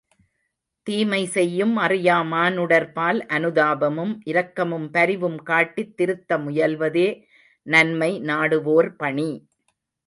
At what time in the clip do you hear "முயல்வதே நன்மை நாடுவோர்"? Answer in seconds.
6.39-8.91